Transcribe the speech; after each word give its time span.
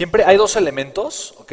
Siempre 0.00 0.24
hay 0.24 0.38
dos 0.38 0.56
elementos, 0.56 1.34
¿ok? 1.40 1.52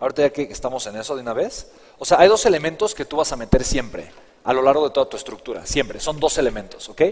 Ahorita 0.00 0.22
ya 0.22 0.30
que 0.30 0.44
estamos 0.44 0.86
en 0.86 0.96
eso 0.96 1.16
de 1.16 1.20
una 1.20 1.34
vez. 1.34 1.70
O 1.98 2.06
sea, 2.06 2.18
hay 2.18 2.28
dos 2.28 2.46
elementos 2.46 2.94
que 2.94 3.04
tú 3.04 3.18
vas 3.18 3.30
a 3.32 3.36
meter 3.36 3.62
siempre, 3.62 4.10
a 4.42 4.54
lo 4.54 4.62
largo 4.62 4.88
de 4.88 4.94
toda 4.94 5.06
tu 5.06 5.18
estructura, 5.18 5.66
siempre. 5.66 6.00
Son 6.00 6.18
dos 6.18 6.38
elementos, 6.38 6.88
¿ok? 6.88 7.02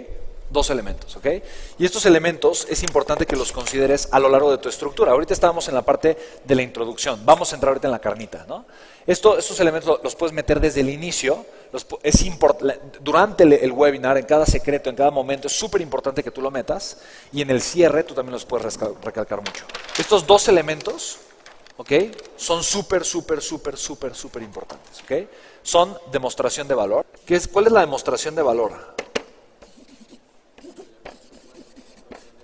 Dos 0.48 0.70
elementos, 0.70 1.14
¿ok? 1.14 1.26
Y 1.78 1.84
estos 1.84 2.06
elementos 2.06 2.66
es 2.70 2.82
importante 2.84 3.26
que 3.26 3.36
los 3.36 3.52
consideres 3.52 4.08
a 4.12 4.18
lo 4.18 4.30
largo 4.30 4.50
de 4.50 4.56
tu 4.56 4.70
estructura. 4.70 5.12
Ahorita 5.12 5.34
estábamos 5.34 5.68
en 5.68 5.74
la 5.74 5.82
parte 5.82 6.16
de 6.42 6.54
la 6.54 6.62
introducción. 6.62 7.20
Vamos 7.22 7.52
a 7.52 7.56
entrar 7.56 7.72
ahorita 7.72 7.88
en 7.88 7.92
la 7.92 7.98
carnita, 7.98 8.46
¿no? 8.48 8.64
Esto, 9.06 9.36
estos 9.36 9.60
elementos 9.60 10.00
los 10.02 10.16
puedes 10.16 10.32
meter 10.32 10.58
desde 10.58 10.80
el 10.80 10.88
inicio. 10.88 11.44
Es 12.02 12.24
durante 13.00 13.44
el, 13.44 13.72
webinar, 13.72 14.18
en 14.18 14.26
cada 14.26 14.44
secreto, 14.44 14.90
en 14.90 14.96
cada 14.96 15.10
momento, 15.10 15.48
es 15.48 15.54
súper 15.54 15.80
importante 15.80 16.22
que 16.22 16.30
tú 16.30 16.42
lo 16.42 16.50
metas. 16.50 16.98
Y 17.32 17.42
en 17.42 17.50
el 17.50 17.62
cierre 17.62 18.04
tú 18.04 18.14
también 18.14 18.32
los 18.32 18.44
puedes 18.44 18.78
recalcar 19.02 19.38
mucho. 19.38 19.64
Estos 19.98 20.26
dos 20.26 20.48
elementos, 20.48 21.18
¿ok? 21.76 21.92
Son 22.36 22.62
súper, 22.62 23.04
súper, 23.04 23.40
súper, 23.40 23.76
súper, 23.76 24.14
súper 24.14 24.42
importantes, 24.42 25.00
¿ok? 25.02 25.28
Son 25.62 25.96
demostración 26.10 26.68
de 26.68 26.74
valor. 26.74 27.06
¿Qué 27.24 27.36
es, 27.36 27.48
¿Cuál 27.48 27.66
es 27.66 27.72
la 27.72 27.80
demostración 27.80 28.34
de 28.34 28.42
valor? 28.42 28.72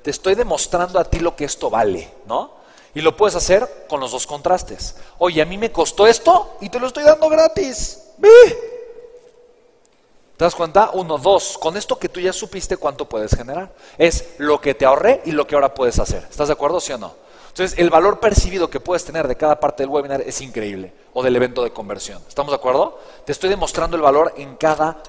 te 0.08 0.12
estoy 0.12 0.34
demostrando 0.34 0.98
a 0.98 1.04
ti 1.04 1.18
lo 1.18 1.36
que 1.36 1.44
esto 1.44 1.68
vale, 1.68 2.10
¿no? 2.24 2.52
Y 2.94 3.02
lo 3.02 3.14
puedes 3.14 3.34
hacer 3.34 3.84
con 3.90 4.00
los 4.00 4.12
dos 4.12 4.26
contrastes. 4.26 4.94
Oye, 5.18 5.42
a 5.42 5.44
mí 5.44 5.58
me 5.58 5.70
costó 5.70 6.06
esto 6.06 6.56
y 6.62 6.70
te 6.70 6.80
lo 6.80 6.86
estoy 6.86 7.04
dando 7.04 7.28
gratis. 7.28 8.04
¿Ve? 8.16 8.77
¿Te 10.38 10.44
das 10.44 10.54
cuenta? 10.54 10.90
Uno, 10.94 11.18
dos. 11.18 11.58
Con 11.58 11.76
esto 11.76 11.98
que 11.98 12.08
tú 12.08 12.18
ya 12.20 12.32
supiste 12.32 12.78
cuánto 12.78 13.06
puedes 13.06 13.36
generar. 13.36 13.70
Es 13.98 14.36
lo 14.38 14.58
que 14.58 14.72
te 14.72 14.86
ahorré 14.86 15.20
y 15.26 15.32
lo 15.32 15.46
que 15.46 15.54
ahora 15.54 15.74
puedes 15.74 15.98
hacer. 15.98 16.26
¿Estás 16.30 16.48
de 16.48 16.54
acuerdo, 16.54 16.80
sí 16.80 16.94
o 16.94 16.98
no? 16.98 17.12
Entonces, 17.48 17.78
el 17.78 17.90
valor 17.90 18.20
percibido 18.20 18.70
que 18.70 18.80
puedes 18.80 19.04
tener 19.04 19.28
de 19.28 19.36
cada 19.36 19.60
parte 19.60 19.82
del 19.82 19.90
webinar 19.90 20.22
es 20.22 20.40
increíble. 20.40 20.94
O 21.12 21.22
del 21.22 21.36
evento 21.36 21.62
de 21.62 21.72
conversión. 21.72 22.22
¿Estamos 22.26 22.52
de 22.52 22.56
acuerdo? 22.56 22.98
Te 23.26 23.32
estoy 23.32 23.50
demostrando 23.50 23.96
el 23.96 24.02
valor 24.02 24.32
en 24.38 24.56
cada 24.56 25.02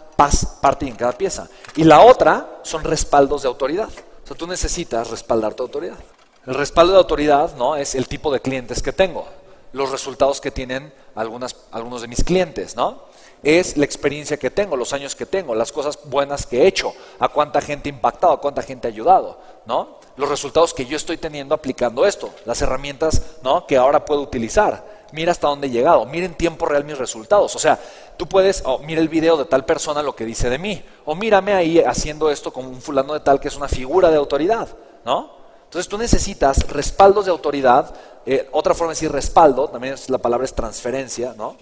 parte 0.62 0.86
y 0.86 0.90
en 0.90 0.96
cada 0.96 1.14
pieza. 1.14 1.48
Y 1.78 1.86
la 1.86 2.02
otra 2.02 2.60
son 2.64 2.84
respaldos 2.84 3.44
de 3.44 3.48
autoridad 3.48 3.90
sea, 4.30 4.38
tú 4.38 4.48
necesitas 4.48 5.10
respaldar 5.10 5.56
tu 5.56 5.64
autoridad. 5.64 5.98
El 6.46 6.54
respaldo 6.54 6.94
de 6.94 7.00
autoridad 7.00 7.56
¿no? 7.56 7.76
es 7.76 7.96
el 7.96 8.08
tipo 8.08 8.32
de 8.32 8.40
clientes 8.40 8.82
que 8.82 8.94
tengo, 8.94 9.28
los 9.74 9.92
resultados 9.92 10.40
que 10.40 10.52
tienen 10.52 10.94
algunas, 11.16 11.56
algunos 11.72 12.02
de 12.02 12.08
mis 12.08 12.24
clientes, 12.24 12.76
¿no? 12.76 13.09
Es 13.44 13.78
la 13.78 13.86
experiencia 13.86 14.38
que 14.38 14.50
tengo, 14.50 14.76
los 14.76 14.94
años 14.94 15.16
que 15.16 15.26
tengo, 15.26 15.56
las 15.56 15.72
cosas 15.72 16.00
buenas 16.06 16.46
que 16.46 16.64
he 16.64 16.68
hecho, 16.68 16.94
a 17.20 17.30
cuánta 17.30 17.62
gente 17.62 17.90
he 17.90 17.94
impactado, 17.94 18.34
a 18.34 18.42
cuánta 18.42 18.62
gente 18.62 18.88
he 18.88 18.92
ayudado, 18.92 19.40
¿no? 19.66 20.00
Los 20.18 20.28
resultados 20.28 20.74
que 20.74 20.86
yo 20.86 20.98
estoy 20.98 21.18
teniendo 21.18 21.56
aplicando 21.56 22.06
esto, 22.06 22.30
las 22.46 22.62
herramientas 22.62 23.22
¿no? 23.42 23.66
que 23.66 23.78
ahora 23.78 24.04
puedo 24.04 24.22
utilizar. 24.22 25.00
Mira 25.14 25.32
hasta 25.32 25.48
dónde 25.48 25.68
he 25.68 25.70
llegado, 25.70 26.06
mira 26.06 26.26
en 26.26 26.36
tiempo 26.36 26.66
real 26.66 26.84
mis 26.84 26.98
resultados. 26.98 27.56
O 27.56 27.60
sea, 27.60 27.80
Tú 28.20 28.28
puedes, 28.28 28.64
oh, 28.66 28.80
mira 28.80 29.00
el 29.00 29.08
video 29.08 29.38
de 29.38 29.46
tal 29.46 29.64
persona 29.64 30.04
lo 30.04 30.14
que 30.14 30.26
dice 30.26 30.50
de 30.50 30.58
mí, 30.58 30.84
o 31.06 31.16
mírame 31.16 31.54
ahí 31.54 31.80
haciendo 31.80 32.30
esto 32.30 32.52
con 32.52 32.66
un 32.66 32.82
fulano 32.82 33.14
de 33.14 33.22
tal 33.22 33.40
que 33.40 33.48
es 33.48 33.56
una 33.56 33.70
figura 33.70 34.12
de 34.12 34.18
autoridad, 34.18 34.68
¿no? 35.06 35.32
Entonces 35.64 35.88
tú 35.88 35.98
necesitas 35.98 36.68
respaldos 36.68 37.24
de 37.24 37.32
autoridad, 37.32 37.96
eh, 38.26 38.50
otra 38.52 38.74
forma 38.74 38.92
de 38.92 38.96
decir 38.96 39.10
respaldo, 39.14 39.70
también 39.70 39.96
la 40.10 40.18
palabra 40.18 40.44
es 40.44 40.54
transferencia, 40.54 41.34
¿no? 41.38 41.56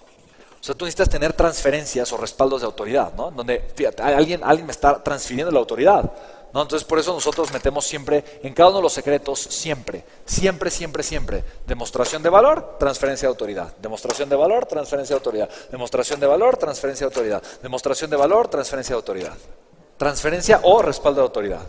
Sea, 0.67 0.75
tú 0.75 0.83
necesitas 0.83 1.07
tener 1.07 1.31
transferencias 1.31 2.11
o 2.11 2.17
respaldos 2.17 2.59
de 2.59 2.65
autoridad, 2.65 3.13
¿no? 3.13 3.31
Donde, 3.31 3.71
alguien, 3.99 4.43
alguien 4.43 4.65
me 4.65 4.73
está 4.73 5.01
transfiriendo 5.01 5.49
la 5.49 5.59
autoridad. 5.59 6.11
Entonces 6.47 6.83
por 6.83 6.99
eso 6.99 7.13
nosotros 7.13 7.53
metemos 7.53 7.87
siempre, 7.87 8.41
en 8.43 8.53
cada 8.53 8.67
uno 8.67 8.79
de 8.79 8.83
los 8.83 8.91
secretos, 8.91 9.39
siempre, 9.39 10.03
siempre, 10.25 10.69
siempre, 10.69 11.03
siempre, 11.03 11.43
demostración 11.65 12.21
de 12.21 12.29
valor, 12.29 12.75
transferencia 12.77 13.29
de 13.29 13.29
autoridad, 13.29 13.77
demostración 13.81 14.27
de 14.27 14.35
valor, 14.35 14.65
transferencia 14.65 15.15
de 15.15 15.19
autoridad, 15.19 15.49
demostración 15.71 16.19
de 16.19 16.27
valor, 16.27 16.57
transferencia 16.57 17.05
de 17.05 17.11
autoridad, 17.11 17.43
demostración 17.61 18.09
de 18.09 18.17
valor, 18.17 18.47
transferencia 18.49 18.93
de 18.93 18.97
autoridad, 18.97 19.37
transferencia 19.95 20.59
o 20.63 20.81
respaldo 20.81 21.21
de 21.21 21.27
autoridad. 21.27 21.61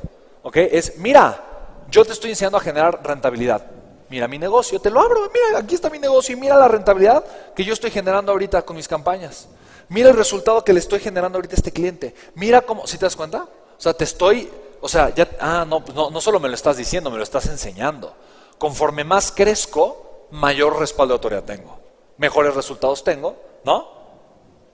¿Ok? 0.43 0.57
Es, 0.57 0.99
mira, 0.99 1.41
yo 1.89 2.05
te 2.05 2.15
estoy 2.15 2.31
enseñando 2.31 2.59
a 2.59 2.61
generar 2.61 3.01
rentabilidad. 3.05 3.78
Mira 4.11 4.27
mi 4.27 4.39
negocio, 4.39 4.81
te 4.81 4.91
lo 4.91 5.01
abro, 5.01 5.31
mira, 5.33 5.59
aquí 5.59 5.75
está 5.75 5.91
mi 5.91 5.99
negocio 5.99 6.35
y 6.35 6.41
mira 6.41 6.57
la 6.57 6.69
rentabilidad 6.69 7.25
que 7.55 7.65
yo 7.65 7.75
estoy 7.75 7.91
generando 7.91 8.33
ahorita 8.33 8.63
con 8.63 8.77
mis 8.77 8.89
campañas. 8.89 9.49
Mira 9.89 10.11
el 10.11 10.17
resultado 10.17 10.65
que 10.65 10.73
le 10.73 10.81
estoy 10.81 11.01
generando 11.01 11.39
ahorita 11.39 11.55
a 11.55 11.57
este 11.57 11.73
cliente. 11.73 12.15
Mira 12.35 12.63
cómo, 12.63 12.87
¿si 12.87 12.99
te 12.99 13.07
das 13.07 13.17
cuenta? 13.17 13.43
O 13.43 13.81
sea, 13.81 13.95
te 13.95 14.05
estoy 14.05 14.51
o 14.81 14.89
sea, 14.89 15.15
ya, 15.15 15.29
ah, 15.41 15.65
no, 15.67 15.83
no, 15.95 16.11
no 16.11 16.21
solo 16.21 16.39
me 16.39 16.49
lo 16.49 16.55
estás 16.55 16.77
diciendo, 16.77 17.11
me 17.11 17.17
lo 17.17 17.23
estás 17.23 17.47
enseñando. 17.47 18.15
Conforme 18.59 19.05
más 19.05 19.33
crezco, 19.33 20.27
mayor 20.31 20.79
respaldo 20.79 21.13
de 21.13 21.17
autoridad 21.17 21.45
tengo. 21.45 21.79
Mejores 22.17 22.55
resultados 22.55 23.03
tengo, 23.03 23.37
¿no? 23.65 23.89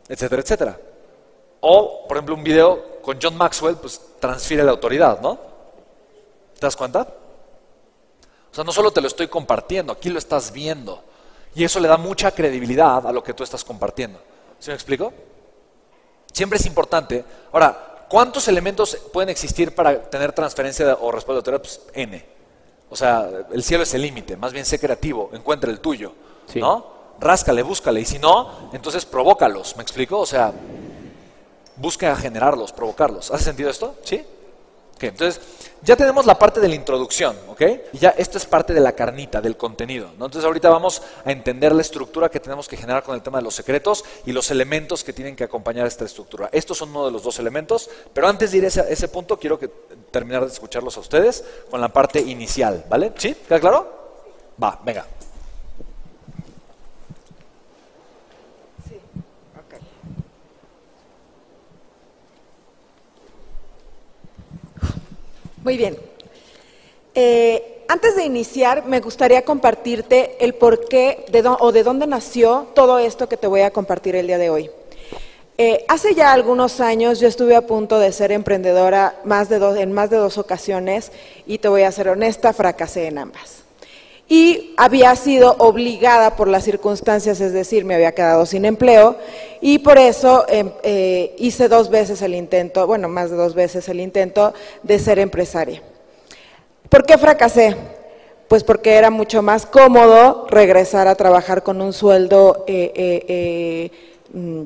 Etcétera, 0.09 0.43
etcétera. 0.43 0.81
O, 1.61 2.07
por 2.07 2.17
ejemplo, 2.17 2.35
un 2.35 2.45
video 2.45 3.01
con 3.01 3.19
John 3.21 3.37
Maxwell, 3.37 3.77
pues 3.77 4.01
transfiere 4.21 4.63
la 4.63 4.73
autoridad, 4.73 5.21
¿no? 5.21 5.39
¿Te 6.55 6.61
das 6.61 6.77
cuenta? 6.77 7.07
O 8.55 8.57
sea, 8.57 8.65
no 8.65 8.73
solo 8.73 8.93
te 8.93 9.01
lo 9.01 9.09
estoy 9.09 9.27
compartiendo, 9.29 9.93
aquí 9.93 10.09
lo 10.09 10.19
estás 10.19 10.53
viendo. 10.53 11.03
Y 11.55 11.65
eso 11.65 11.81
le 11.81 11.89
da 11.89 11.97
mucha 11.97 12.31
credibilidad 12.31 13.07
a 13.07 13.13
lo 13.13 13.23
que 13.23 13.35
tú 13.35 13.43
estás 13.43 13.65
compartiendo. 13.65 14.19
¿Sí 14.59 14.71
me 14.71 14.75
explico? 14.75 15.13
Siempre 16.33 16.59
es 16.59 16.67
importante. 16.67 17.25
Ahora, 17.53 17.95
¿Cuántos 18.15 18.47
elementos 18.49 18.97
pueden 19.13 19.29
existir 19.29 19.75
para 19.75 20.03
tener 20.09 20.33
transferencia 20.33 20.97
o 21.01 21.11
respaldo 21.11 21.43
de 21.43 21.51
autoridad? 21.51 21.61
Pues 21.61 21.81
N. 21.95 22.25
O 22.89 22.95
sea, 22.95 23.29
el 23.51 23.65
cielo 23.65 23.83
es 23.83 23.93
el 23.95 24.03
límite. 24.03 24.37
Más 24.37 24.53
bien 24.53 24.65
sé 24.65 24.79
creativo, 24.79 25.31
encuentra 25.33 25.71
el 25.71 25.81
tuyo. 25.81 26.13
¿No? 26.55 26.87
Ráscale, 27.19 27.63
búscale. 27.63 28.01
Y 28.01 28.05
si 28.05 28.19
no, 28.19 28.71
entonces 28.73 29.05
provócalos. 29.05 29.77
¿Me 29.77 29.83
explico? 29.83 30.21
O 30.21 30.27
sea, 30.27 30.53
busca 31.77 32.15
generarlos, 32.15 32.73
provocarlos. 32.73 33.31
¿Hace 33.31 33.45
sentido 33.45 33.71
esto? 33.71 33.97
¿Sí? 34.05 34.25
Entonces, 35.01 35.41
ya 35.83 35.97
tenemos 35.97 36.25
la 36.25 36.39
parte 36.39 36.61
de 36.61 36.69
la 36.69 36.75
introducción, 36.75 37.37
¿ok? 37.49 37.63
Y 37.93 37.99
ya 37.99 38.11
esto 38.11 38.39
es 38.39 38.47
parte 38.47 38.73
de 38.73 38.81
la 38.81 38.93
carnita, 38.93 39.41
del 39.41 39.57
contenido. 39.57 40.07
¿no? 40.19 40.27
Entonces, 40.27 40.45
ahorita 40.45 40.71
vamos 40.71 41.03
a 41.25 41.31
entender 41.31 41.75
la 41.75 41.83
estructura 41.83 42.29
que 42.29 42.41
tenemos 42.41 42.69
que 42.69 42.77
generar 42.77 43.03
con 43.03 43.15
el 43.15 43.23
tema 43.23 43.39
de 43.39 43.45
los 43.45 43.55
secretos 43.55 44.05
y 44.25 44.33
los 44.33 44.51
elementos 44.51 45.05
que 45.05 45.13
tienen 45.13 45.37
que 45.37 45.45
acompañar 45.45 45.87
esta 45.87 46.05
estructura. 46.05 46.49
Estos 46.53 46.79
son 46.79 46.91
uno 46.91 47.07
de 47.07 47.13
los 47.13 47.23
dos 47.23 47.39
elementos, 47.39 47.91
pero 48.13 48.29
antes 48.29 48.53
de 48.53 48.59
ir 48.59 48.65
a 48.65 48.69
ese, 48.69 48.85
ese 48.89 49.09
punto, 49.09 49.39
quiero 49.39 49.59
que, 49.59 49.69
terminar 50.11 50.47
de 50.47 50.53
escucharlos 50.53 50.97
a 50.97 51.01
ustedes 51.01 51.45
con 51.71 51.81
la 51.81 51.89
parte 51.89 52.21
inicial, 52.21 52.85
¿vale? 52.89 53.13
¿Sí? 53.17 53.35
¿Queda 53.35 53.61
claro? 53.61 54.05
Va, 54.63 54.81
venga. 54.85 55.07
Muy 65.65 65.79
bien. 65.79 65.97
Eh, 67.15 67.85
antes 67.89 68.17
de 68.17 68.25
iniciar, 68.25 68.85
me 68.85 69.01
gustaría 69.01 69.47
compartirte 69.47 70.37
el 70.45 70.55
por 70.55 70.87
qué 70.89 71.25
de 71.33 71.43
o 71.49 71.73
de 71.73 71.83
dónde 71.83 72.07
nació 72.07 72.67
todo 72.75 72.99
esto 72.99 73.31
que 73.31 73.39
te 73.39 73.47
voy 73.47 73.63
a 73.63 73.71
compartir 73.71 74.15
el 74.15 74.27
día 74.27 74.37
de 74.37 74.51
hoy. 74.51 74.71
Eh, 75.57 75.87
hace 75.89 76.15
ya 76.15 76.33
algunos 76.33 76.81
años 76.81 77.19
yo 77.19 77.29
estuve 77.29 77.57
a 77.57 77.67
punto 77.67 77.99
de 77.99 78.13
ser 78.13 78.31
emprendedora 78.31 79.21
más 79.25 79.49
de 79.49 79.59
dos, 79.59 79.79
en 79.79 79.93
más 79.93 80.11
de 80.11 80.19
dos 80.19 80.37
ocasiones 80.37 81.13
y 81.47 81.59
te 81.59 81.69
voy 81.69 81.83
a 81.83 81.93
ser 81.93 82.09
honesta, 82.09 82.53
fracasé 82.53 83.07
en 83.07 83.19
ambas 83.19 83.64
y 84.29 84.75
había 84.77 85.15
sido 85.17 85.55
obligada 85.59 86.35
por 86.37 86.49
las 86.49 86.65
circunstancias, 86.65 87.41
es 87.41 87.53
decir, 87.53 87.85
me 87.85 87.95
había 87.95 88.13
quedado 88.13 88.47
sin 88.47 88.65
empleo 88.65 89.17
y 89.61 89.79
por 89.81 89.99
eso 89.99 90.45
em, 90.49 90.71
eh, 90.83 91.35
hice 91.39 91.69
dos 91.69 91.91
veces 91.91 92.23
el 92.23 92.35
intento, 92.35 92.87
bueno, 92.87 93.09
más 93.09 93.31
de 93.31 93.37
dos 93.37 93.55
veces 93.55 93.89
el 93.89 94.01
intento 94.01 94.55
de 94.83 94.99
ser 94.99 95.19
empresaria. 95.19 95.83
¿Por 96.89 97.05
qué 97.05 97.19
fracasé? 97.19 97.77
Pues 98.49 98.65
porque 98.65 98.95
era 98.95 99.11
mucho 99.11 99.43
más 99.43 99.67
cómodo 99.67 100.47
regresar 100.49 101.09
a 101.09 101.15
trabajar 101.15 101.63
con 101.63 101.81
un 101.81 101.93
sueldo 101.93 102.65
eh, 102.67 102.93
eh, 103.29 103.91
mm, 104.33 104.63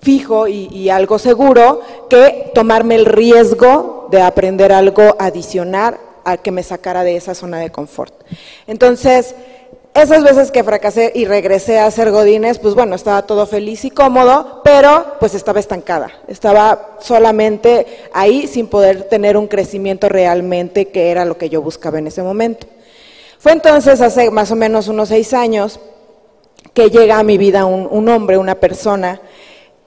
fijo 0.00 0.48
y, 0.48 0.88
algo 0.88 1.18
seguro 1.18 1.80
que 2.08 2.50
tomarme 2.54 2.94
el 2.94 3.04
riesgo 3.04 4.08
de 4.10 4.22
aprender 4.22 4.72
algo 4.72 5.14
adicional 5.18 5.98
a 6.24 6.36
que 6.36 6.50
me 6.50 6.62
sacara 6.62 7.04
de 7.04 7.16
esa 7.16 7.34
zona 7.34 7.58
de 7.58 7.70
confort. 7.70 8.14
Entonces, 8.66 9.34
esas 9.92 10.22
veces 10.22 10.52
que 10.52 10.62
fracasé 10.62 11.10
y 11.16 11.24
regresé 11.24 11.80
a 11.80 11.90
ser 11.90 12.12
Godines, 12.12 12.60
pues 12.60 12.74
bueno, 12.74 12.94
estaba 12.94 13.22
todo 13.22 13.44
feliz 13.44 13.84
y 13.84 13.90
cómodo, 13.90 14.60
pero 14.62 15.16
pues 15.18 15.34
estaba 15.34 15.58
estancada, 15.58 16.12
estaba 16.28 16.96
solamente 17.00 17.86
ahí 18.12 18.46
sin 18.46 18.68
poder 18.68 19.04
tener 19.04 19.36
un 19.36 19.48
crecimiento 19.48 20.08
realmente 20.08 20.88
que 20.88 21.10
era 21.10 21.24
lo 21.24 21.36
que 21.36 21.48
yo 21.48 21.60
buscaba 21.60 21.98
en 21.98 22.06
ese 22.06 22.22
momento. 22.22 22.68
Fue 23.40 23.50
entonces 23.52 24.00
hace 24.00 24.30
más 24.30 24.52
o 24.52 24.56
menos 24.56 24.86
unos 24.86 25.08
seis 25.08 25.34
años 25.34 25.80
que 26.72 26.90
llega 26.90 27.18
a 27.18 27.24
mi 27.24 27.36
vida 27.36 27.64
un, 27.64 27.88
un 27.90 28.08
hombre, 28.08 28.38
una 28.38 28.54
persona 28.54 29.20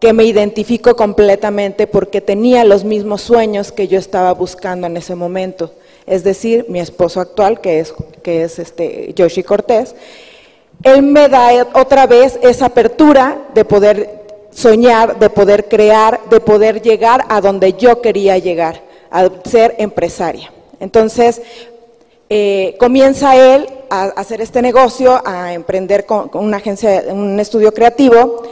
que 0.02 0.12
me 0.12 0.26
identifico 0.26 0.98
completamente 0.98 1.88
porque 1.88 2.20
tenía 2.20 2.66
los 2.66 2.84
mismos 2.84 3.22
sueños 3.22 3.72
que 3.72 3.88
yo 3.88 4.00
estaba 4.00 4.34
buscando 4.34 4.88
en 4.88 4.98
ese 4.98 5.16
momento 5.16 5.72
es 6.06 6.24
decir, 6.24 6.66
mi 6.70 6.80
esposo 6.80 7.20
actual, 7.20 7.62
que 7.62 7.80
es, 7.80 7.94
que 8.22 8.44
es 8.44 8.60
este 8.60 9.14
Yoshi 9.14 9.44
Cortés, 9.44 9.96
él 10.84 11.02
me 11.02 11.30
da 11.30 11.68
otra 11.74 12.08
vez 12.08 12.40
esa 12.42 12.66
apertura 12.66 13.48
de 13.54 13.64
poder 13.66 14.24
soñar, 14.52 15.20
de 15.20 15.30
poder 15.30 15.68
crear, 15.68 16.20
de 16.30 16.40
poder 16.40 16.82
llegar 16.82 17.26
a 17.30 17.42
donde 17.42 17.74
yo 17.74 18.02
quería 18.02 18.38
llegar, 18.38 18.82
a 19.10 19.30
ser 19.46 19.76
empresaria. 19.78 20.52
Entonces, 20.80 21.42
eh, 22.30 22.76
comienza 22.80 23.36
él 23.36 23.68
a 23.90 24.06
hacer 24.06 24.42
este 24.42 24.62
negocio, 24.62 25.22
a 25.24 25.54
emprender 25.54 26.06
con, 26.06 26.30
una 26.34 26.58
agencia, 26.58 27.04
un 27.10 27.40
estudio 27.40 27.74
creativo, 27.74 28.44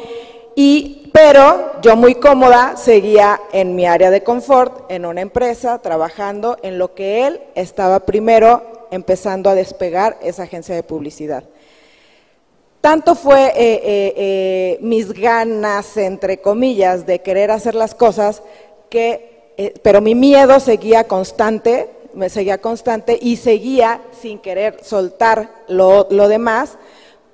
y, 0.56 1.00
pero 1.11 1.81
yo 1.81 1.95
muy 1.95 2.15
cómoda 2.15 2.77
seguía 2.77 3.41
en 3.51 3.75
mi 3.75 3.85
área 3.85 4.09
de 4.09 4.23
confort, 4.23 4.89
en 4.89 5.05
una 5.05 5.21
empresa, 5.21 5.79
trabajando 5.79 6.57
en 6.61 6.77
lo 6.77 6.93
que 6.93 7.27
él 7.27 7.41
estaba 7.55 8.01
primero 8.01 8.87
empezando 8.91 9.49
a 9.49 9.55
despegar 9.55 10.17
esa 10.21 10.43
agencia 10.43 10.75
de 10.75 10.83
publicidad. 10.83 11.43
Tanto 12.81 13.13
fue 13.13 13.45
eh, 13.45 13.53
eh, 13.55 14.13
eh, 14.17 14.77
mis 14.81 15.13
ganas, 15.13 15.97
entre 15.97 16.39
comillas, 16.39 17.05
de 17.05 17.19
querer 17.19 17.51
hacer 17.51 17.75
las 17.75 17.93
cosas, 17.93 18.41
que, 18.89 19.77
pero 19.83 20.01
mi 20.01 20.15
miedo 20.15 20.59
seguía 20.59 21.03
constante, 21.03 21.89
me 22.15 22.29
seguía 22.29 22.57
constante 22.57 23.17
y 23.21 23.37
seguía 23.37 24.01
sin 24.19 24.39
querer 24.39 24.83
soltar 24.83 25.51
lo, 25.67 26.05
demás 26.27 26.77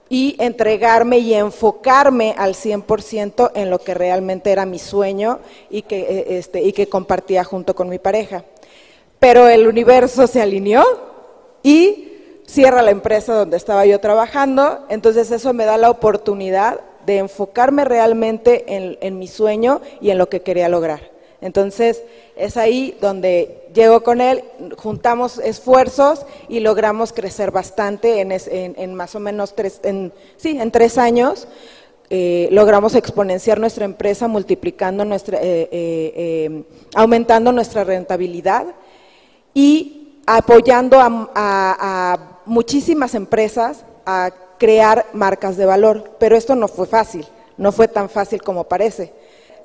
y 0.09 0.35
entregarme 0.39 1.19
y 1.19 1.33
enfocarme 1.33 2.33
al 2.37 2.53
100% 2.53 3.51
en 3.55 3.69
lo 3.69 3.79
que 3.79 3.93
realmente 3.93 4.51
era 4.51 4.65
mi 4.65 4.79
sueño 4.79 5.39
y 5.69 5.81
que, 5.81 6.25
este, 6.29 6.61
y 6.61 6.73
que 6.73 6.87
compartía 6.87 7.43
junto 7.43 7.75
con 7.75 7.89
mi 7.89 7.99
pareja. 7.99 8.43
Pero 9.19 9.47
el 9.47 9.67
universo 9.67 10.27
se 10.27 10.41
alineó 10.41 10.83
y 11.63 12.07
cierra 12.45 12.81
la 12.81 12.91
empresa 12.91 13.33
donde 13.33 13.57
estaba 13.57 13.85
yo 13.85 13.99
trabajando, 13.99 14.85
entonces 14.89 15.31
eso 15.31 15.53
me 15.53 15.65
da 15.65 15.77
la 15.77 15.89
oportunidad 15.89 16.79
de 17.05 17.19
enfocarme 17.19 17.85
realmente 17.85 18.65
en, 18.67 19.17
mi 19.17 19.27
sueño 19.27 19.81
y 20.01 20.09
en 20.09 20.17
lo 20.17 20.29
que 20.29 20.41
quería 20.41 20.67
lograr. 20.67 21.16
Entonces 21.41 22.01
es 22.35 22.57
ahí 22.57 22.97
donde 22.99 23.67
llego 23.73 24.01
con 24.01 24.21
él, 24.21 24.43
juntamos 24.77 25.37
esfuerzos 25.37 26.25
y 26.49 26.59
logramos 26.61 27.13
crecer 27.13 27.51
bastante 27.51 28.21
en, 28.21 28.95
más 28.95 29.15
o 29.15 29.19
menos 29.19 29.55
tres, 29.55 29.79
en, 29.83 30.11
sí, 30.37 30.57
en 30.59 30.71
tres 30.71 30.97
años. 30.97 31.47
Eh, 32.09 32.47
logramos 32.51 32.95
exponenciar 32.95 33.59
nuestra 33.59 33.85
empresa, 33.85 34.27
multiplicando 34.27 35.03
nuestra, 35.03 35.39
eh, 35.41 35.69
eh, 35.71 36.63
aumentando 36.95 37.51
nuestra 37.51 37.83
rentabilidad 37.83 38.65
y 39.53 40.21
apoyando 40.25 40.99
a 41.01 42.41
muchísimas 42.45 43.13
empresas 43.13 43.83
a 44.05 44.31
crear 44.57 45.05
marcas 45.13 45.57
de 45.57 45.65
valor, 45.65 46.11
pero 46.19 46.35
esto 46.35 46.55
no 46.55 46.67
fue 46.67 46.87
fácil, 46.87 47.25
no 47.57 47.71
fue 47.71 47.87
tan 47.87 48.09
fácil 48.09 48.41
como 48.41 48.63
parece. 48.63 49.13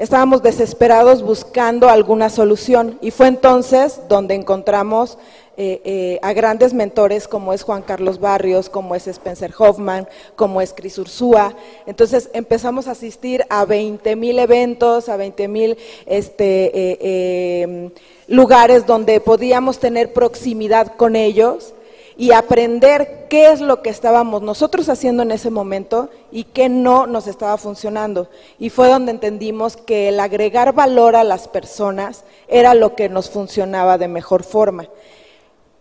Estábamos 0.03 0.43
desesperados 0.43 1.23
buscando 1.23 1.89
alguna 1.89 2.29
solución 2.29 2.99
y 3.01 3.13
fue 3.13 3.29
entonces 3.29 4.01
donde 4.09 4.35
encontramos 4.35 5.17
eh, 5.57 5.81
eh, 5.85 6.19
a 6.23 6.33
grandes 6.33 6.75
mentores 6.75 7.29
como 7.29 7.53
es 7.53 7.63
Juan 7.63 7.83
Carlos 7.83 8.19
Barrios, 8.19 8.69
como 8.69 8.97
es 8.97 9.07
Spencer 9.07 9.55
Hoffman, 9.57 10.09
como 10.35 10.61
es 10.61 10.73
Cris 10.73 10.99
Ursúa. 10.99 11.55
Entonces 11.87 12.31
empezamos 12.33 12.89
a 12.89 12.91
asistir 12.91 13.45
a 13.49 13.65
20 13.65 14.17
mil 14.17 14.41
eventos, 14.41 15.09
a 15.09 15.17
20 15.17 15.47
mil 15.47 15.79
este, 16.07 16.73
eh, 16.75 17.93
lugares 18.27 18.87
donde 18.87 19.21
podíamos 19.21 19.79
tener 19.79 20.13
proximidad 20.13 20.97
con 20.97 21.15
ellos 21.15 21.75
y 22.17 22.33
aprender 22.33 23.27
qué 23.29 23.51
es 23.51 23.61
lo 23.61 23.83
que 23.83 23.91
estábamos 23.91 24.43
nosotros 24.43 24.89
haciendo 24.89 25.23
en 25.23 25.31
ese 25.31 25.51
momento 25.51 26.11
y 26.31 26.45
qué 26.45 26.69
no 26.69 27.07
nos 27.07 27.27
estaba 27.27 27.57
funcionando. 27.57 28.29
Y 28.59 28.71
fue 28.71 28.89
donde 28.89 29.13
entendimos 29.13 29.77
que 29.77 30.09
el 30.09 30.21
agregar 30.21 30.75
valor 30.75 31.17
a 31.17 31.25
las 31.25 31.49
personas 31.49 32.25
era 32.49 32.75
lo 32.75 32.95
que 32.95 33.09
nos 33.09 33.31
funcionaba 33.31 33.99
de 33.99 34.09
mejor 34.09 34.43
forma. 34.43 34.89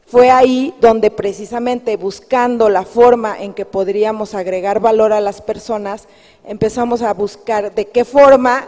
Fue 0.06 0.30
ahí 0.30 0.74
donde 0.82 1.10
precisamente 1.10 1.96
buscando 1.96 2.68
la 2.68 2.84
forma 2.84 3.42
en 3.42 3.54
que 3.54 3.66
podríamos 3.66 4.36
agregar 4.36 4.82
valor 4.82 5.14
a 5.14 5.22
las 5.22 5.42
personas, 5.42 6.08
empezamos 6.46 7.02
a 7.02 7.14
buscar 7.14 7.74
de 7.74 7.88
qué 7.88 8.04
forma 8.04 8.68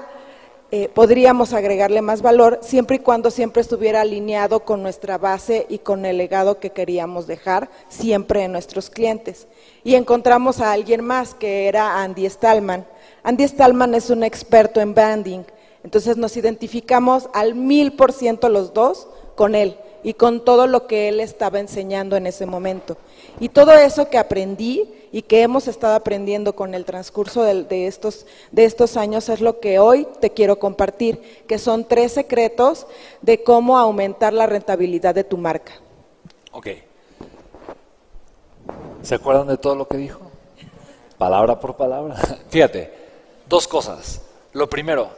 eh, 0.76 0.90
podríamos 0.92 1.54
agregarle 1.54 2.02
más 2.02 2.24
valor 2.24 2.58
siempre 2.64 2.96
y 2.96 3.00
cuando 3.00 3.30
siempre 3.30 3.62
estuviera 3.62 4.02
alineado 4.02 4.62
con 4.62 4.82
nuestra 4.82 5.20
base 5.20 5.68
y 5.70 5.78
con 5.78 6.04
el 6.04 6.18
legado 6.18 6.60
que 6.60 6.72
queríamos 6.72 7.28
dejar 7.28 7.70
siempre 7.90 8.42
en 8.42 8.54
nuestros 8.54 8.90
clientes. 8.90 9.46
Y 9.84 9.94
encontramos 9.94 10.62
a 10.62 10.72
alguien 10.72 11.04
más 11.04 11.36
que 11.36 11.68
era 11.68 12.02
Andy 12.02 12.28
Stallman. 12.28 12.88
Andy 13.22 13.48
Stallman 13.48 13.94
es 13.94 14.10
un 14.10 14.24
experto 14.24 14.82
en 14.82 14.96
branding, 14.96 15.44
entonces 15.84 16.18
nos 16.18 16.38
identificamos 16.38 17.30
al 17.36 17.54
mil 17.54 17.94
por 17.94 18.12
ciento 18.12 18.50
los 18.50 18.74
dos 18.74 19.08
con 19.36 19.54
él 19.54 19.78
y 20.02 20.16
con 20.16 20.44
todo 20.44 20.66
lo 20.66 20.88
que 20.88 21.08
él 21.08 21.20
estaba 21.20 21.60
enseñando 21.60 22.18
en 22.18 22.26
ese 22.26 22.48
momento. 22.48 22.98
Y 23.40 23.50
todo 23.50 23.74
eso 23.74 24.10
que 24.10 24.18
aprendí 24.18 24.92
y 25.14 25.22
que 25.22 25.44
hemos 25.44 25.68
estado 25.68 25.94
aprendiendo 25.94 26.56
con 26.56 26.74
el 26.74 26.86
transcurso 26.86 27.44
de, 27.44 27.88
estos, 27.88 28.26
de 28.52 28.66
estos 28.66 28.98
años 28.98 29.30
es 29.30 29.42
lo 29.42 29.60
que 29.60 29.78
hoy 29.78 30.08
te 30.20 30.32
quiero 30.32 30.58
compartir, 30.58 31.44
que 31.48 31.60
son 31.60 31.86
tres 31.86 32.14
secretos 32.14 32.88
de 33.22 33.44
cómo 33.44 33.78
aumentar 33.78 34.34
la 34.34 34.48
rentabilidad 34.48 35.14
de 35.14 35.24
tu 35.24 35.38
marca. 35.38 35.74
Ok. 36.52 36.68
¿Se 39.04 39.14
acuerdan 39.14 39.48
de 39.48 39.58
todo 39.58 39.76
lo 39.76 39.88
que 39.88 39.98
dijo? 39.98 40.20
Palabra 41.20 41.60
por 41.60 41.76
palabra. 41.76 42.16
Fíjate, 42.50 42.92
dos 43.48 43.68
cosas. 43.68 44.20
Lo 44.52 44.68
primero, 44.68 45.12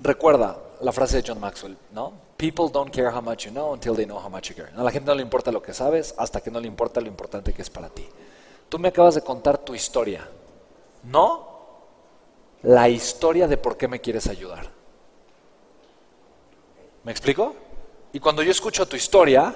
recuerda 0.00 0.56
la 0.80 0.92
frase 0.92 1.20
de 1.20 1.24
John 1.26 1.40
Maxwell, 1.40 1.76
¿no? 1.92 2.12
People 2.36 2.68
don't 2.72 2.94
care 2.94 3.10
how 3.10 3.20
much 3.20 3.46
you 3.46 3.50
know 3.50 3.72
until 3.72 3.94
they 3.94 4.04
know 4.04 4.18
how 4.18 4.30
much 4.30 4.48
you 4.50 4.54
care. 4.54 4.70
A 4.76 4.82
la 4.82 4.90
gente 4.90 5.06
no 5.06 5.14
le 5.14 5.22
importa 5.22 5.50
lo 5.50 5.60
que 5.60 5.74
sabes 5.74 6.14
hasta 6.18 6.40
que 6.40 6.50
no 6.50 6.60
le 6.60 6.68
importa 6.68 7.00
lo 7.00 7.08
importante 7.08 7.52
que 7.52 7.62
es 7.62 7.70
para 7.70 7.88
ti. 7.88 8.08
Tú 8.68 8.78
me 8.78 8.88
acabas 8.88 9.14
de 9.14 9.22
contar 9.22 9.58
tu 9.58 9.74
historia, 9.74 10.28
no 11.04 11.48
la 12.62 12.88
historia 12.88 13.48
de 13.48 13.56
por 13.56 13.76
qué 13.76 13.88
me 13.88 14.00
quieres 14.00 14.26
ayudar. 14.28 14.70
¿Me 17.04 17.12
explico? 17.12 17.54
Y 18.12 18.20
cuando 18.20 18.42
yo 18.42 18.50
escucho 18.50 18.86
tu 18.86 18.96
historia, 18.96 19.54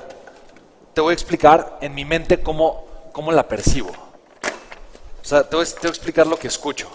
te 0.94 1.00
voy 1.00 1.12
a 1.12 1.14
explicar 1.14 1.78
en 1.80 1.94
mi 1.94 2.04
mente 2.04 2.42
cómo, 2.42 2.86
cómo 3.12 3.32
la 3.32 3.46
percibo. 3.46 3.90
O 3.90 5.24
sea, 5.24 5.48
te 5.48 5.56
voy, 5.56 5.64
te 5.64 5.80
voy 5.80 5.86
a 5.86 5.90
explicar 5.90 6.26
lo 6.26 6.38
que 6.38 6.48
escucho. 6.48 6.88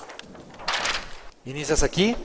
Inicias 1.46 1.84
aquí. 1.84 2.16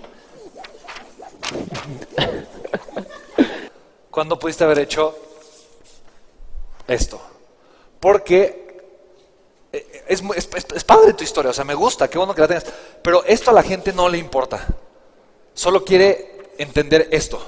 ¿Cuándo 4.11 4.38
pudiste 4.38 4.64
haber 4.64 4.80
hecho 4.80 5.16
esto? 6.87 7.21
Porque 7.99 8.62
eh, 9.73 10.04
es, 10.09 10.23
es, 10.75 10.85
padre 10.85 11.14
tu 11.14 11.25
historia, 11.25 11.50
o 11.50 11.54
sea, 11.54 11.64
me 11.64 11.75
gusta, 11.75 12.09
qué 12.09 12.18
bueno 12.18 12.35
que 12.35 12.42
la 12.42 12.49
tengas, 12.49 12.66
pero 13.02 13.25
esto 13.25 13.50
a 13.50 13.54
la 13.54 13.62
gente 13.62 13.92
no 13.92 14.09
le 14.09 14.18
importa. 14.18 14.66
Solo 15.54 15.85
quiere 15.85 16.50
entender 16.59 17.09
esto. 17.11 17.42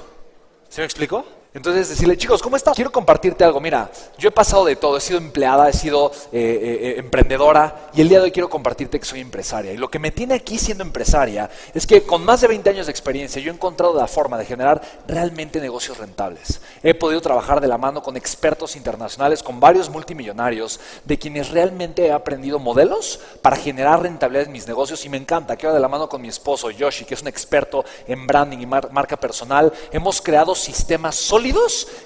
¿Se 0.69 0.81
me 0.81 0.85
explico? 0.85 1.25
Entonces 1.55 1.87
decirle, 1.87 2.17
chicos, 2.17 2.41
¿cómo 2.41 2.57
estás? 2.57 2.75
Quiero 2.75 2.91
compartirte 2.91 3.45
algo. 3.45 3.61
Mira, 3.61 3.89
yo 4.17 4.27
he 4.27 4.31
pasado 4.31 4.65
de 4.65 4.75
todo, 4.75 4.97
he 4.97 4.99
sido 4.99 5.19
empleada, 5.19 5.69
he 5.69 5.73
sido 5.73 6.11
eh, 6.13 6.19
eh, 6.33 6.79
eh, 6.81 6.95
emprendedora 6.97 7.89
y 7.93 8.01
el 8.01 8.09
día 8.09 8.17
de 8.17 8.25
hoy 8.25 8.31
quiero 8.31 8.49
compartirte 8.49 8.99
que 8.99 9.05
soy 9.05 9.21
empresaria. 9.21 9.71
Y 9.71 9.77
lo 9.77 9.89
que 9.89 9.97
me 9.97 10.11
tiene 10.11 10.33
aquí 10.33 10.57
siendo 10.57 10.83
empresaria 10.83 11.49
es 11.73 11.87
que 11.87 12.03
con 12.03 12.25
más 12.25 12.41
de 12.41 12.49
20 12.49 12.69
años 12.71 12.87
de 12.87 12.91
experiencia 12.91 13.41
yo 13.41 13.51
he 13.51 13.53
encontrado 13.53 13.97
la 13.97 14.05
forma 14.05 14.37
de 14.37 14.43
generar 14.43 14.81
realmente 15.07 15.61
negocios 15.61 15.97
rentables. 15.97 16.59
He 16.83 16.93
podido 16.93 17.21
trabajar 17.21 17.61
de 17.61 17.69
la 17.69 17.77
mano 17.77 18.03
con 18.03 18.17
expertos 18.17 18.75
internacionales, 18.75 19.41
con 19.41 19.57
varios 19.61 19.89
multimillonarios, 19.89 20.81
de 21.05 21.17
quienes 21.17 21.51
realmente 21.51 22.07
he 22.07 22.11
aprendido 22.11 22.59
modelos 22.59 23.21
para 23.41 23.55
generar 23.55 24.01
rentabilidad 24.01 24.47
en 24.47 24.51
mis 24.51 24.67
negocios 24.67 25.05
y 25.05 25.09
me 25.09 25.15
encanta 25.15 25.55
que 25.55 25.65
ahora 25.65 25.75
de 25.75 25.81
la 25.81 25.87
mano 25.87 26.09
con 26.09 26.21
mi 26.21 26.27
esposo 26.27 26.69
Yoshi, 26.69 27.05
que 27.05 27.13
es 27.13 27.21
un 27.21 27.29
experto 27.29 27.85
en 28.09 28.27
branding 28.27 28.57
y 28.57 28.65
marca 28.65 29.15
personal, 29.15 29.71
hemos 29.93 30.21
creado 30.21 30.53
sistemas 30.53 31.15
sólidos 31.15 31.44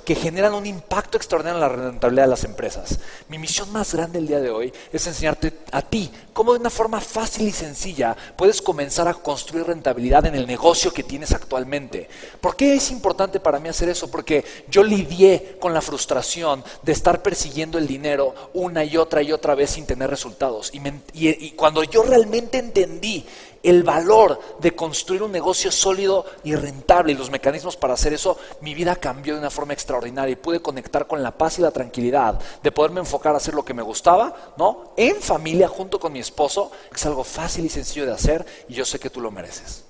que 0.05 0.15
generan 0.15 0.53
un 0.53 0.65
impacto 0.65 1.17
extraordinario 1.17 1.63
en 1.63 1.69
la 1.69 1.89
rentabilidad 1.91 2.25
de 2.25 2.29
las 2.29 2.43
empresas. 2.43 2.99
Mi 3.29 3.37
misión 3.37 3.71
más 3.71 3.93
grande 3.93 4.19
el 4.19 4.27
día 4.27 4.39
de 4.39 4.49
hoy 4.49 4.73
es 4.91 5.07
enseñarte 5.07 5.53
a 5.71 5.81
ti 5.81 6.11
cómo 6.33 6.53
de 6.53 6.59
una 6.59 6.69
forma 6.69 6.99
fácil 6.99 7.47
y 7.47 7.51
sencilla 7.51 8.15
puedes 8.35 8.61
comenzar 8.61 9.07
a 9.07 9.13
construir 9.13 9.65
rentabilidad 9.65 10.25
en 10.25 10.35
el 10.35 10.47
negocio 10.47 10.91
que 10.91 11.03
tienes 11.03 11.31
actualmente. 11.31 12.09
¿Por 12.41 12.55
qué 12.55 12.75
es 12.75 12.91
importante 12.91 13.39
para 13.39 13.59
mí 13.59 13.69
hacer 13.69 13.89
eso? 13.89 14.09
Porque 14.09 14.43
yo 14.69 14.83
lidié 14.83 15.57
con 15.59 15.73
la 15.73 15.81
frustración 15.81 16.63
de 16.81 16.91
estar 16.91 17.21
persiguiendo 17.21 17.77
el 17.77 17.87
dinero 17.87 18.33
una 18.53 18.83
y 18.83 18.97
otra 18.97 19.21
y 19.21 19.31
otra 19.31 19.55
vez 19.55 19.71
sin 19.71 19.85
tener 19.85 20.09
resultados. 20.09 20.71
Y, 20.73 20.81
y 21.13 21.51
cuando 21.51 21.83
yo 21.83 22.03
realmente 22.03 22.57
entendí 22.57 23.25
el 23.63 23.83
valor 23.83 24.39
de 24.59 24.75
construir 24.75 25.23
un 25.23 25.31
negocio 25.31 25.71
sólido 25.71 26.25
y 26.43 26.55
rentable 26.55 27.11
y 27.11 27.15
los 27.15 27.29
mecanismos 27.29 27.77
para 27.77 27.93
hacer 27.93 28.13
eso, 28.13 28.37
mi 28.61 28.73
vida 28.73 28.95
cambió 28.95 29.33
de 29.33 29.39
una 29.39 29.49
forma 29.49 29.73
extraordinaria 29.73 30.33
y 30.33 30.37
pude 30.37 30.61
conectar 30.61 31.07
con 31.07 31.21
la 31.21 31.37
paz 31.37 31.59
y 31.59 31.61
la 31.61 31.71
tranquilidad 31.71 32.39
de 32.61 32.71
poderme 32.71 33.01
enfocar 33.01 33.33
a 33.33 33.37
hacer 33.37 33.53
lo 33.53 33.65
que 33.65 33.73
me 33.73 33.81
gustaba, 33.81 34.53
¿no? 34.57 34.93
En 34.95 35.17
familia 35.17 35.67
junto 35.67 35.99
con 35.99 36.13
mi 36.13 36.19
esposo, 36.19 36.71
es 36.93 37.05
algo 37.05 37.23
fácil 37.23 37.65
y 37.65 37.69
sencillo 37.69 38.05
de 38.05 38.13
hacer 38.13 38.45
y 38.67 38.73
yo 38.73 38.85
sé 38.85 38.99
que 38.99 39.09
tú 39.09 39.21
lo 39.21 39.31
mereces. 39.31 39.85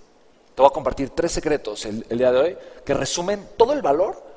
Te 0.55 0.61
voy 0.61 0.69
a 0.69 0.73
compartir 0.73 1.11
tres 1.11 1.31
secretos 1.31 1.85
el, 1.85 2.03
día 2.09 2.31
de 2.31 2.39
hoy 2.39 2.57
que 2.83 2.93
resumen 2.93 3.49
todo 3.55 3.73
el 3.73 3.81
valor 3.81 4.29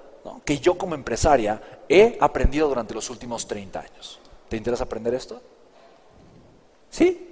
que 0.45 0.59
yo 0.59 0.79
como 0.79 0.95
empresaria 0.95 1.61
he 1.89 2.17
aprendido 2.21 2.69
durante 2.69 2.95
los 2.95 3.11
últimos 3.11 3.47
30 3.49 3.81
años. 3.81 4.21
¿Te 4.49 4.57
interesa 4.57 4.85
aprender 4.85 5.15
esto? 5.15 5.41
¿Sí? 6.91 7.32